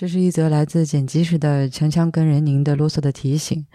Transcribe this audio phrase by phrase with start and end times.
[0.00, 3.66] 这是一则来自剪辑时的锵锵跟人您的啰嗦的提醒。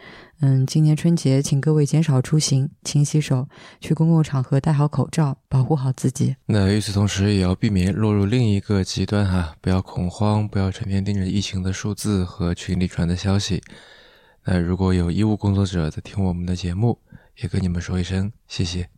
[0.41, 3.47] 嗯，今年春节，请各位减少出行，勤洗手，
[3.79, 6.35] 去公共场合戴好口罩，保护好自己。
[6.47, 13.61] 那与此同时，也要避免落入另一个极端哈，不要恐慌，不要成天盯着疫情的数字和群里传的消息。
[14.45, 16.97] 那如果有医务工作者在听我们的节目，
[17.39, 18.89] 也跟你们说一声谢谢。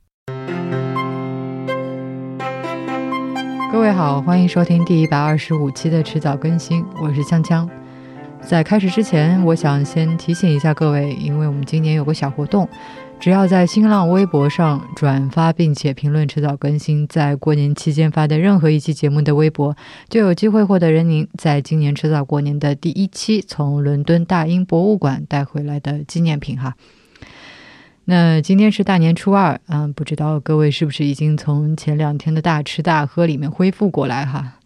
[3.78, 7.70] 各位好，欢迎收听第一百二十五期的迟早更新，我是锵锵。
[8.42, 12.68] 在开始之前，我想先提醒一下各位，因为我们今年有个小活动，
[13.20, 19.78] 只要在新浪微博上转发并且评论迟早更新在过年期间发的任何一期节目的微博，
[20.10, 26.74] 就有机会获得任宁在今年迟早过年的第一期从伦敦大英博物馆带回来的纪念品哈。
[28.10, 34.60] 那今天是大年初二，嗯，不知道各位是不是已经从前两天的大吃大喝里面恢复过来哈？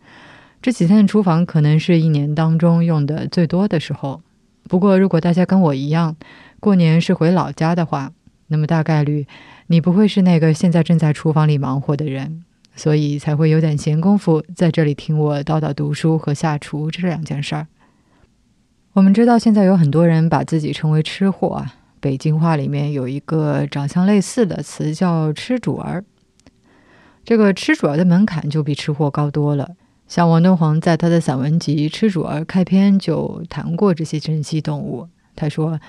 [0.61, 4.21] 这几天的厨房可能是一年当中用的最多的时候。
[4.69, 6.15] 不过，如果大家跟我一样，
[6.59, 8.11] 过年是回老家的话，
[8.49, 9.25] 那么大概率
[9.65, 12.43] 你不会是那个现在正在厨房里忙活的人，
[12.75, 17.65] 所以才会有点闲工夫在这里听我叨叨读书和下厨这两件事儿。
[18.93, 21.73] 我们知道现在有很多人把自己称为吃货啊。
[22.01, 26.03] 北京话里面有一个长相类似的词叫“吃主儿”，
[27.23, 29.75] 这个“吃主儿”的门槛就比吃货高多了。
[30.07, 35.07] 像王敦煌在他的散文集《吃主儿》开篇就谈过这些珍稀动物。
[35.35, 35.79] 他说：“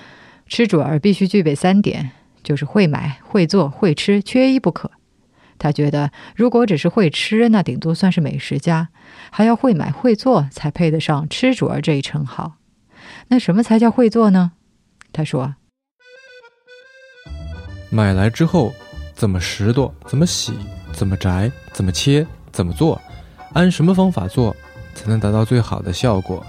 [0.45, 2.11] 吃主儿必须具备三点，
[2.43, 4.91] 就是会买、会做、会吃，缺一不可。”
[5.57, 8.89] 他觉得，如果只是会吃，那顶多算是美食家；
[9.31, 12.57] 还要会买、会做，才配得上“吃主儿”这一称号。
[13.29, 14.51] 那什么才叫会做呢？
[15.11, 15.55] 他说。
[17.93, 18.73] 买来之后，
[19.13, 20.51] 怎么拾掇，怎么洗，
[20.91, 22.99] 怎么摘，怎么切，怎么做，
[23.53, 24.55] 按什么方法做，
[24.95, 26.43] 才能达到最好的效果？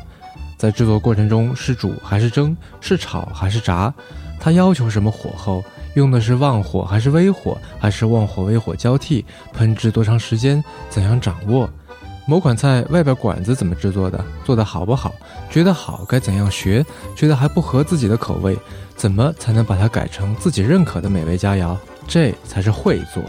[0.57, 3.93] 在制作过程中是煮还是蒸，是炒还是炸？
[4.41, 5.63] 它要求什么火候？
[5.97, 7.59] 用的是旺火还是微火？
[7.79, 9.23] 还是旺火微火交替？
[9.55, 10.65] 烹制多长时间？
[10.89, 11.69] 怎样掌握？
[12.27, 14.25] 某款菜外边管子怎么制作的？
[14.45, 15.15] 做的好不好？
[15.51, 16.85] 觉得好该怎样学？
[17.15, 18.57] 觉得还不合自己的口味？
[18.97, 21.77] 怎么才能把它改成自己认可的美味佳肴？
[22.09, 23.23] 这才是会做。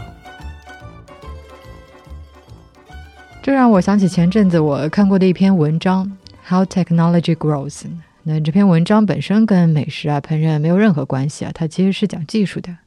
[3.44, 6.06] 这让我想起前阵子我看过的一篇文章
[6.50, 7.82] 《How Technology Grows》。
[8.24, 12.78] 那这篇文章本身跟美食啊、烹饪没有任何关系啊，它其实是讲技术的。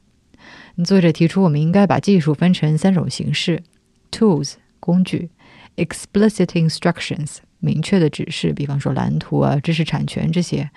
[0.83, 3.61] 作者提出，我们应该把技术分成三种形式
[4.11, 5.29] ：tools 工具
[5.83, 10.69] ，explicit instructions 明确的指示，比方说蓝图啊、知识产权这些；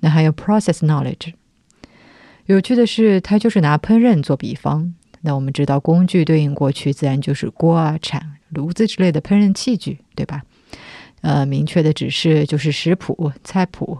[0.00, 1.34] 那还有 process knowledge。
[2.46, 4.94] 有趣的是，它就是拿烹饪做比方。
[5.22, 10.42] 那我们知道，工具对应过去，自然就是锅啊、铲、炉子之类的烹饪器具，对吧？
[11.22, 13.98] 呃，明确的指示就是食谱、菜谱，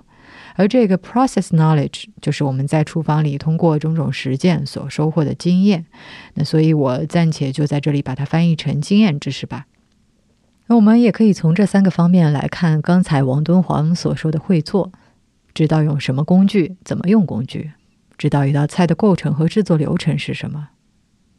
[0.56, 5.86] 而这个 process knowledge 就是我们在厨房里通过种种实践所收获的经验。
[6.34, 9.64] 那所以，我暂且就在这里把它翻译成经验知识吧。
[10.66, 14.90] 那我们也可以从这三个方面来看刚才王敦煌所说的会做，
[15.52, 17.72] 知道用什么工具，怎么用工具。
[18.16, 20.68] 知道一道菜的构成和制作流程是什么，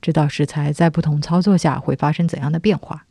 [0.02, 3.06] 知道食材在不同操作下会发生怎样的变化。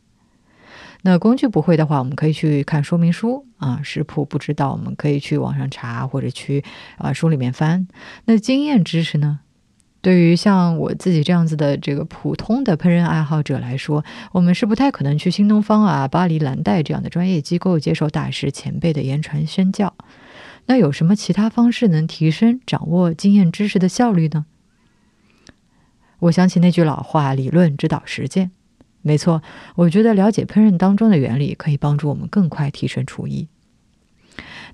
[1.01, 6.63] 那工具不会的话，我们可以去看说明书啊；食谱不知道，我们可以去网上查或者去
[6.97, 7.87] 啊书里面翻。
[8.25, 9.41] 那经验知识呢？
[10.05, 19.95] 对于像我自己这样子的这个普通的烹饪爱好者来说，我们是不太可能去新东方啊、巴黎蓝带这样的专业机构接受大师前辈的言传身教。
[20.67, 24.45] 那有什么其他方式能提升掌握经验知识的效率呢？
[26.19, 28.51] 我想起那句老话：“理论指导实践。”
[29.01, 29.41] 没错，
[29.73, 33.47] 我觉得了解烹饪当中的原理可以帮助我们更快提升厨艺。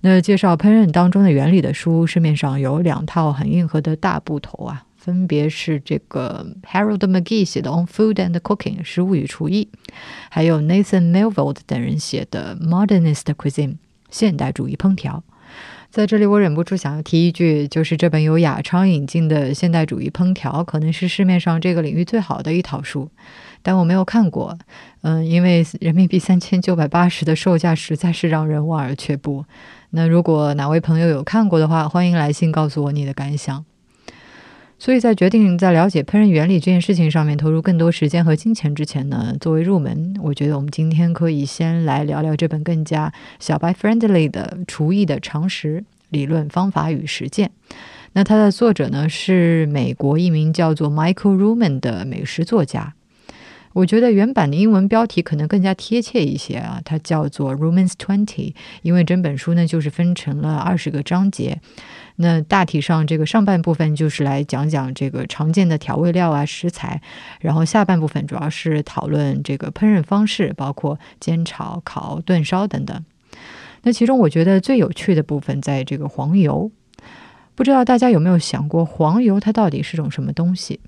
[0.02, 9.68] 那介绍烹饪当中的原理的书，市面上有两套很硬核的大部头啊，分别是这个 Harold McGee 写的《On Food and Cooking》食物与厨艺，
[10.30, 13.70] 还有 Nathan Melvold 等人写的《Modernist Cuisine》
[14.12, 15.24] 现代主义烹调。
[15.90, 23.10] 在这里，我忍不住想要提一句，就是这本由雅昌引进的现代主义烹调，可能是市面上这个领域最好的一套书，
[23.64, 24.56] 但我没有看过，
[25.02, 29.44] 嗯，因为人民币三千九百八十的售价实在是让人望而却步。
[29.90, 33.66] 那如果哪位朋友有看过的话，欢迎来信告诉我你的感想。
[34.82, 47.52] 所以在决定在了解烹饪原理这件事情上面投入更多时间和金钱之前呢，作为入门，我觉得我们今天可以先来聊聊这本更加小白 friendly 的厨艺的常识、理论、方法与实践。
[48.14, 52.96] 那它的作者呢是美国一名叫做 Michael Roman 的美食作家。
[53.74, 61.60] 我觉得原版的英文标题可能更加贴切一些啊，它叫做 Romans Twenty，因为整本书呢就是分成了二十个章节。
[62.18, 67.02] 那大体上这个上半部分就是来讲讲这个常见的调味料啊食材，
[67.40, 73.04] 然后下半部分主要是讨论这个烹饪方式，包括煎炒烤炖烧等等。
[73.84, 76.70] 那其中我觉得最有趣的部分在这个黄油，
[77.56, 80.82] 不知道大家有没有想过黄油它到底是种什么东西？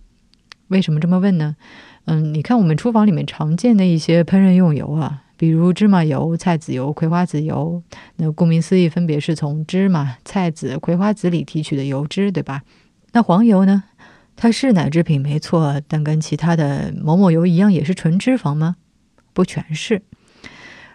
[0.68, 1.56] 为什么这么问呢？
[2.06, 7.82] 嗯，你看我们厨房里面常见的一些烹饪用油啊，比如芝麻油、菜籽油、葵花籽油，
[8.18, 12.64] 那顾名思义，分别是从芝麻、菜籽、葵花籽里提取的油脂，对吧？
[13.14, 13.84] 那黄油呢？
[14.36, 18.78] 它是奶制品没错，但跟其他的某某油一样，也是纯脂肪吗？
[19.32, 20.02] 不全是。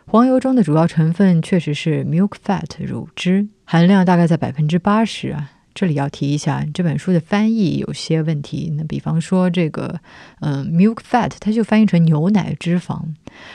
[0.07, 5.53] 黄油中的主要成分确实是 milk fat 乳脂，含量大概在百分之八十啊。
[5.79, 8.75] 这里要提一下，这本书的翻译有些问题。
[8.77, 10.01] 那比方说这个，
[10.41, 13.01] 嗯，milk fat，它就翻译成牛奶脂肪。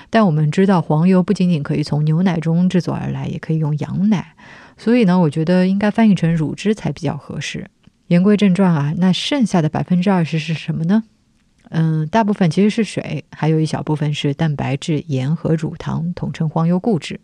[0.09, 4.35] 但我们知道，黄油不仅仅可以从牛奶中制作而来，也可以用羊奶。
[4.77, 7.69] 所以呢，我觉得应该翻译成乳脂才比较合适。
[8.07, 11.03] 言归正传啊，那剩下的百分之二十是什么呢？
[11.71, 17.19] 嗯，大部分其实是水，还有一小部分是蛋白质、盐和乳糖，统称黄油固质。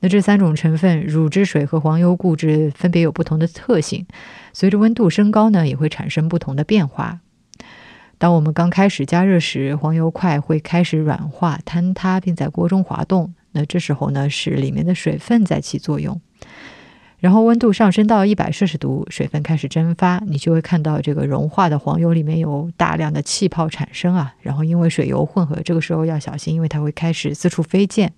[0.00, 4.06] 那这三种成分，乳汁水和黄油固质分别有不同的特性，
[4.52, 7.20] 随着温度升高呢，也会产生不同的变化。
[8.16, 13.34] 当我们刚开始加热时，黄油块会开始软化、坍塌，并在锅中滑动。
[13.52, 16.20] 那这时候呢，是里面的水分在起作用。
[17.18, 24.34] 然后温度上升到一百摄氏度，水分开始蒸发，你就会看到这个融化的黄油里面有大量的气泡产生啊。
[24.40, 28.12] 然后因为水油混合，这个时候要小心，因为它会开始四处飞溅。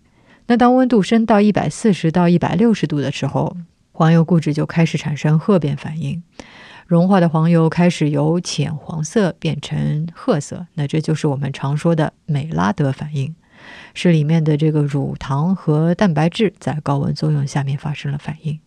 [0.46, 3.56] 那当温度升到一百四十到一百六十度的时候，
[3.92, 6.22] 黄油固质就开始产生褐变反应，
[6.87, 10.66] 融化的黄油开始由浅黄色变成褐色。
[10.75, 13.34] 那这就是我们常说的美拉德反应，
[13.94, 18.58] 是里面的这个乳糖和蛋白质在高温作用下面发生了反应。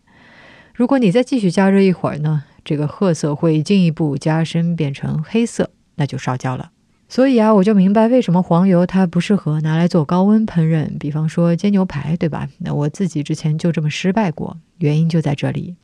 [0.73, 6.72] 如果你再继续加热一会儿呢，这个褐色会进一步加深变成黑色，那就烧焦了。
[7.13, 12.49] 所以啊，我就明白为什么黄油它不适合拿来做高温烹饪，比方说煎牛排，对吧？
[12.57, 15.75] 那我自己之前就这么失败过，原因就在这里，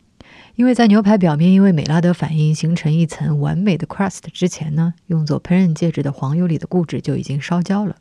[0.55, 7.97] 因为在牛排表面因为美拉德反应形成一层完美的 crust 之前呢，用作烹饪介质的黄油里的固质就已经烧焦了。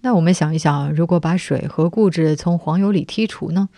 [0.00, 3.68] 那我们想一想，如果把水和固质从黄油里剔除呢？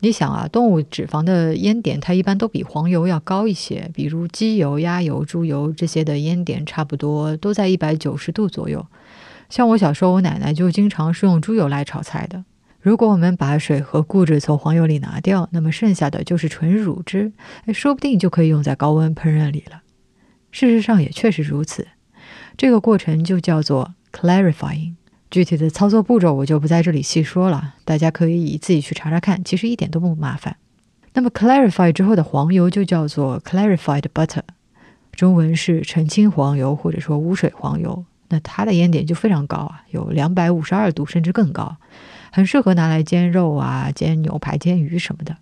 [0.00, 8.86] 你想啊，动物脂肪的烟点它一般都比黄油要高一些，比如鸡油、鸭油、猪油这些的烟点差不多都在一百九十度左右。
[9.48, 12.44] 像我小时候，我奶奶就经常是用猪油来炒菜的。
[12.80, 17.32] 如果我们把水和固质从黄油里拿掉，那么剩下的就是纯乳汁，
[17.66, 19.82] 哎，说不定就可以用在高温烹饪里了。
[20.52, 21.88] 事实上也确实如此，
[22.56, 24.94] 这个过程就叫做 clarifying。
[25.30, 30.56] 具体的操作步骤我就不在这里细说了，大家可以自己去查查看，其实一点都不麻烦。
[31.12, 34.42] 那么 clarify 之后的黄油就叫做 clarified butter，
[35.12, 38.04] 中文是澄清黄油或者说污水黄油。
[38.30, 41.76] 那它的烟点就非常高啊，有两百五十二度甚至更高，
[42.30, 45.36] 很适合拿来煎肉啊、煎牛排、煎鱼什么的。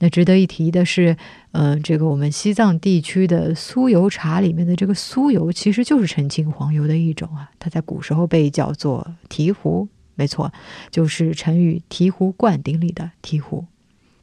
[0.00, 1.16] 那值得一提的是，
[1.52, 7.50] 嗯，这个我们西藏地区的酥油茶里面的这个酥油，其实就是澄清黄油的一种啊。
[7.58, 10.52] 它在古时候被叫做醍醐，没错，
[10.90, 13.64] 就是成语“醍醐灌顶”里的醍醐。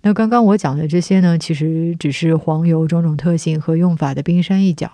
[0.01, 4.91] 那刚刚我讲的这些呢，其实只是黄油种种特性和用法的冰山一角。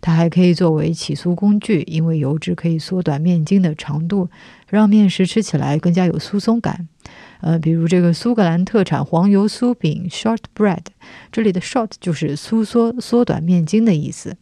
[0.00, 4.28] 它还可以作为起酥工具，因为油脂可以缩短面筋的长度，
[4.68, 6.86] 让面食吃起来更加有酥松感。
[7.40, 10.84] 呃，比如这个苏格兰特产黄油酥饼 （short bread），
[11.30, 14.36] 这里的 “short” 就是酥缩、缩短面筋的意思。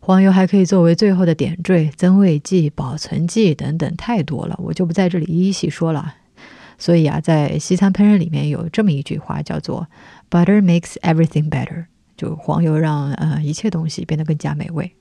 [0.00, 6.14] 黄油还可以作为最后的点缀、增味剂、保存剂等等，太多了，我就不在这里一一细说了。
[6.78, 9.88] 所以啊，在西餐烹饪里面有这么一句话，叫做
[10.30, 11.86] “butter makes everything better”，
[12.16, 14.92] 就黄油让呃一切东西变得更加美味。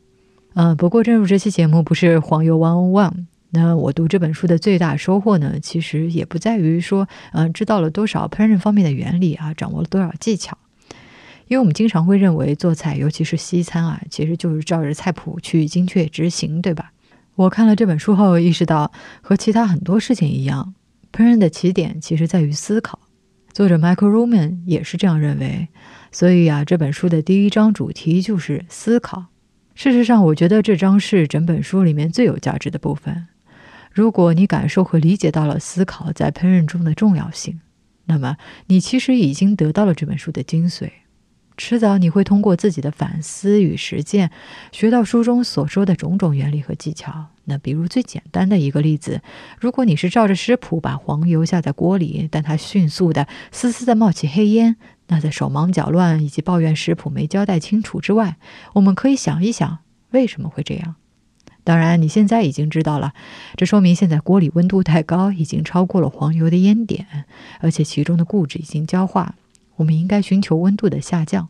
[0.56, 3.26] 嗯，不过正如这期节目不是黄油 one on one。
[3.56, 10.58] 那我读这本书的最大收获呢，其实也不在于说，嗯，知道了多少烹饪方面的原理啊，掌握了多少技巧。
[11.48, 16.92] 因为我们经常会认为做菜，尤其是西餐啊，其实就是照着菜谱去精确执行，对吧？
[17.36, 20.74] 我看了这本书后，意识到和其他很多事情一样，
[21.14, 23.00] 烹饪的起点其实在于思考。
[23.54, 25.70] 作者 Michael Roman 也是这样认为。
[26.12, 29.28] 所以啊，这本书的第一章主题就是思考。
[29.76, 33.28] 事实上，我觉得这章是整本书里面最有价值的部分。
[33.96, 37.62] 如果你感受和理解到了思考在烹饪中的重要性，
[38.08, 38.36] 那么
[38.68, 40.90] 你其实已经得到了这本书的精髓。
[41.56, 44.32] 迟早你会通过自己的反思与实践，
[44.74, 47.28] 学到书中所说的种种原理和技巧。
[47.46, 49.22] 那比如最简单的一个例子，
[49.62, 54.76] 如果你是照着食谱把黄油下在锅里，但它迅速的丝丝的冒起黑烟，
[55.08, 58.36] 那在手忙脚乱以及抱怨食谱没交代清楚之外，
[58.74, 59.78] 我们可以想一想
[60.10, 60.96] 为什么会这样。
[61.66, 63.14] 当然，你现在已经知道了，
[63.58, 67.26] 这说明现在锅里温度太高，已经超过了黄油的烟点，
[67.60, 69.36] 而且其中的固质已经焦化。
[69.78, 71.50] 我们应该寻求温度的下降。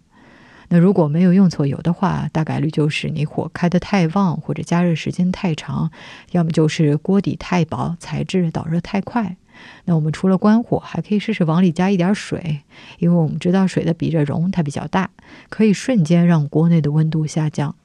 [0.69, 5.91] 那如果没有用错油的话，大概率就是你火开得太旺，或者加热时间太长，
[6.31, 9.37] 要么就是锅底太薄，材质导热太快。
[9.83, 12.61] 那我们除了关火，还可以试试往里加一点水，
[12.99, 15.11] 因为我们知道水的比热容它比较大，
[15.49, 17.75] 可以瞬间让锅内的温度下降。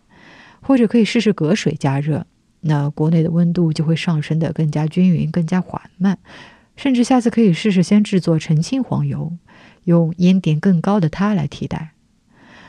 [0.60, 2.26] 或者可以试试隔水加热，
[2.60, 6.18] 那锅内的温度就会上升的更加均匀、更加缓慢。
[6.76, 9.32] 甚至下次可以试试先制作澄清黄油。
[9.84, 11.92] 用烟点更高的它来替代，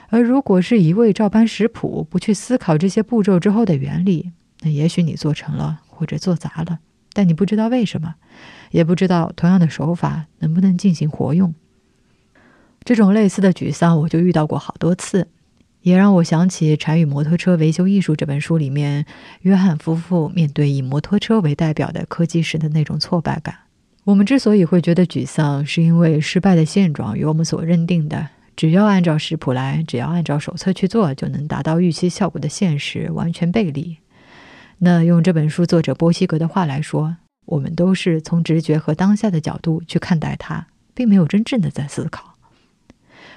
[0.07, 4.31] 而如果是一味照搬食谱，不去思考这些步骤之后的原理，
[4.61, 6.79] 那也许你做成了或者做砸了，
[7.11, 8.15] 但你不知道为什么，
[8.71, 11.53] 也不知道同样的手法能不能进行活用。
[12.85, 15.27] 这种类似的沮丧，我就遇到过好多次，
[15.81, 19.05] 也让我想起《禅与摩托车维修艺术》这本书里面，
[19.41, 23.55] 约翰夫妇面对以摩托车为代表的科技时的那种挫败感。
[24.03, 33.97] 我们之所以会觉得沮丧，是因为失败的现状与我们所认定的只要按照食谱来，只要按照手册去做就能达到预期效果的现实完全背离。
[34.79, 42.30] 那用这本书作者波西格的话来说，我们都是从直觉和当下的角度去看待它，并没有真正的在思考。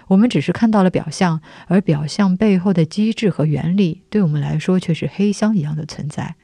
[0.08, 6.36] 我们只是看到了表象，而表象背后的机制和原理，对我们来说却是黑箱一样的存在。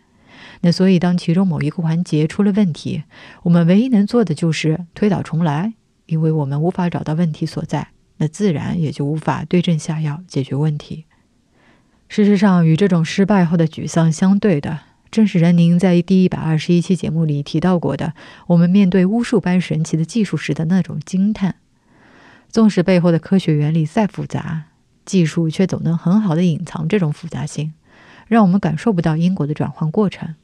[0.63, 3.05] 那所以，当其中某一个环节出了问题，
[3.45, 5.75] 我们唯一能做的就是推倒重来，
[6.07, 7.89] 因为我们无法找到问题所在，
[8.19, 11.07] 那自然也就无法对症下药解决问题。
[12.09, 18.15] 事实上，与这种失败后的沮丧相对的，正是任宁在第一百二十一期节目里提到过的，
[18.49, 21.55] 我们面对巫术般神奇的技术时的那种惊叹。
[22.51, 24.65] 纵使背后的科学原理再复杂，
[25.05, 27.73] 技术却总能很好的隐藏这种复杂性，
[28.27, 30.35] 让我们感受不到因果的转换过程。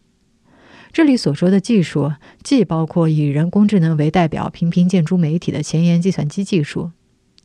[0.93, 6.93] 这里所说的技术，既包括以人工智能为代表、频频建诸媒体的前沿计算机技术，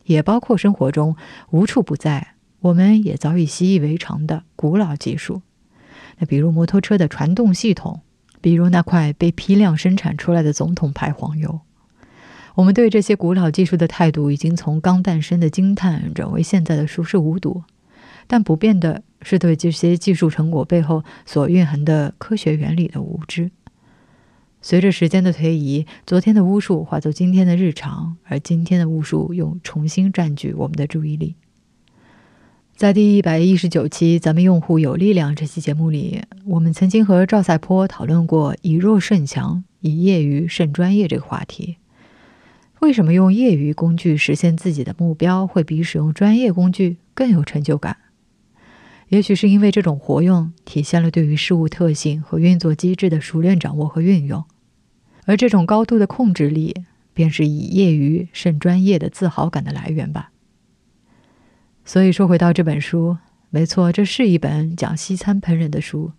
[0.06, 1.15] 也包括生活中
[1.50, 5.41] 无处不在、我们也早已习以为常的古老技术。
[6.20, 8.01] 那比如摩托车的传动系统，
[8.39, 11.62] 比如那块被批量生产出来的总统牌黄油。
[12.55, 17.63] 我们对这些古老技术的态度，已经从刚诞生的惊叹转为现在的熟视无睹。
[18.27, 23.51] 但不变的是对这些技术成果背后所蕴含的科学原理的无知。
[24.62, 31.36] 随着时间的推移，昨天的巫术化作今天的日常，而今天的巫术又重新占据我们的注意力。
[32.75, 41.77] 在第一百一十九期《咱们用户有力量》这期节目里，我们曾经和赵赛坡讨论过“以弱胜强，以业余胜专业”这个话题。
[42.81, 47.97] 为什么用业余工具实现自己的目标，会比使用专业工具更有成就感？
[49.09, 54.43] 也许是因为这种活用体现了对于事物特性和运作机制的熟练掌握和运用，
[55.25, 56.75] 而这种高度的控制力，
[57.13, 60.31] 便是以业余胜专业的自豪感的来源吧。
[61.85, 63.17] 所以说，回到这本书，
[63.51, 66.13] 没错，这是一本讲西餐烹饪的书。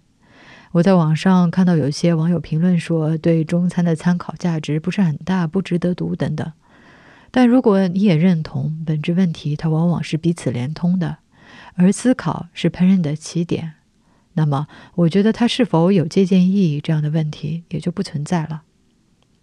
[0.72, 6.50] 我在网上看到有些网友评论说，对中餐的参考价值不是很大，不值得读等等。
[7.30, 11.18] 但如果你也认同本质问题，它往往是彼此连通的。
[11.74, 13.74] 而思考是烹饪的起点，
[14.34, 18.62] 那么我觉得它是否有借鉴意义这样的问题也就不存在了。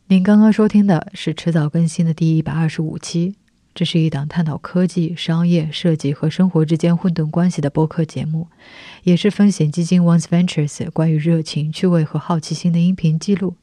[0.08, 3.36] 您刚刚收听的是迟早更新的第一百二十五期，
[3.76, 8.48] 这是一档探讨科技、商业、设计和生活之间混沌关系的播客节目，
[9.04, 13.56] 也是风险基金 Once Ventures 关于热情、趣味和好奇心的音频记录。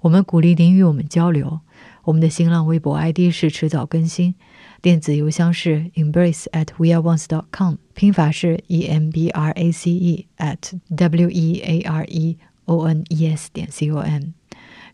[0.00, 1.60] 我们鼓励您与我们交流，
[2.04, 4.34] 我们的新浪微博 ID 是迟早更新。
[4.80, 12.04] 电子邮箱是 embrace at weareones.com，拼法是 e m b r a c e at w e a r
[12.04, 14.34] e o n e s 点 c o m。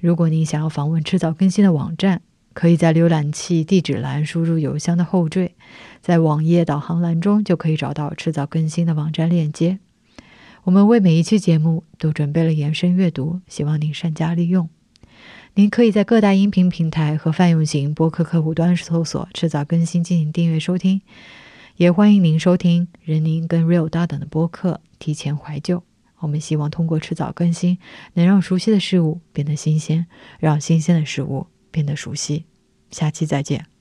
[0.01, 2.23] 如果您想要访问迟早更新的网站，
[2.55, 5.53] 可以在浏览器地址栏输入邮箱的后缀，
[6.01, 9.81] 在网页导航栏中就可以找到迟早更新的网站链接。
[10.63, 14.71] 我们为每一期节目都准备了延伸阅读，希望您善加利用。
[15.57, 21.03] 您可以在各大音频平台和泛用型播客客户端搜索“迟早更新”进行订阅收听，
[21.77, 25.79] 也欢迎您收听任宁跟 Real 搭档的播客《提前怀旧》。
[26.21, 27.79] 我们希望通过迟早更新，
[28.15, 30.07] 能让熟悉的事物变得新鲜，
[30.41, 32.45] 让新鲜的事物变得熟悉。
[32.93, 33.74] 下期再见。